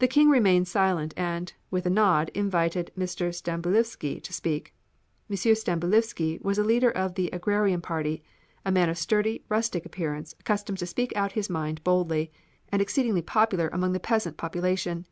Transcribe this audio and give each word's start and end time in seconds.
The 0.00 0.08
King 0.08 0.30
remained 0.30 0.66
silent, 0.66 1.14
and, 1.16 1.52
with 1.70 1.86
a 1.86 1.90
nod, 1.90 2.32
invited 2.34 2.90
M. 2.96 3.04
Stambulivski 3.04 4.20
to 4.20 4.32
speak. 4.32 4.74
M. 5.30 5.36
Stambulivski 5.36 6.42
was 6.42 6.58
a 6.58 6.64
leader 6.64 6.90
of 6.90 7.14
the 7.14 7.30
Agrarian 7.32 7.80
party, 7.82 8.24
a 8.64 8.72
man 8.72 8.88
of 8.88 8.98
sturdy, 8.98 9.44
rustic 9.48 9.86
appearance, 9.86 10.34
accustomed 10.40 10.80
to 10.80 10.86
speak 10.86 11.12
out 11.14 11.30
his 11.38 11.48
mind 11.48 11.84
boldly, 11.84 12.32
and 12.72 12.82
exceedingly 12.82 13.22
popular 13.22 13.68
among 13.72 13.92
the 13.92 14.00
peasant 14.00 14.36
population. 14.36 15.06